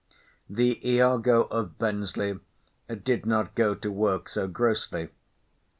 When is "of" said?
1.51-1.77